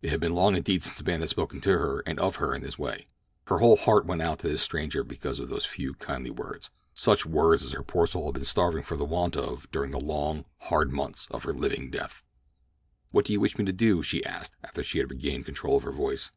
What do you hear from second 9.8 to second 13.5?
the long, hard months of her living death. "What do you